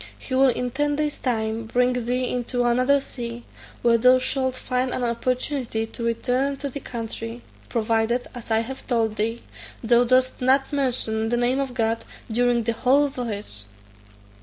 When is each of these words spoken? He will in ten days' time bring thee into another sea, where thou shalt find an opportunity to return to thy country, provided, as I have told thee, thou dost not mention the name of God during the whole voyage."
He 0.17 0.33
will 0.33 0.47
in 0.47 0.71
ten 0.71 0.95
days' 0.95 1.19
time 1.19 1.65
bring 1.67 1.93
thee 1.93 2.27
into 2.27 2.63
another 2.63 2.99
sea, 2.99 3.45
where 3.83 3.99
thou 3.99 4.17
shalt 4.17 4.55
find 4.57 4.89
an 4.89 5.03
opportunity 5.03 5.85
to 5.85 6.03
return 6.03 6.57
to 6.57 6.69
thy 6.69 6.79
country, 6.79 7.43
provided, 7.69 8.25
as 8.33 8.49
I 8.49 8.61
have 8.61 8.87
told 8.87 9.17
thee, 9.17 9.43
thou 9.83 10.03
dost 10.05 10.41
not 10.41 10.73
mention 10.73 11.29
the 11.29 11.37
name 11.37 11.59
of 11.59 11.75
God 11.75 12.03
during 12.31 12.63
the 12.63 12.73
whole 12.73 13.09
voyage." 13.09 13.65